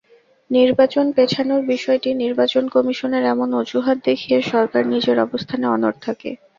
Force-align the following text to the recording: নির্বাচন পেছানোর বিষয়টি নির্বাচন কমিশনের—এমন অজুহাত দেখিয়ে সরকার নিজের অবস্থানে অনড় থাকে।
নির্বাচন 0.49 1.05
পেছানোর 1.17 1.61
বিষয়টি 1.67 2.09
নির্বাচন 2.23 2.63
কমিশনের—এমন 2.75 3.49
অজুহাত 3.61 3.97
দেখিয়ে 4.07 4.39
সরকার 4.51 4.83
নিজের 4.93 5.17
অবস্থানে 5.25 5.65
অনড় 5.67 5.97
থাকে। 6.05 6.29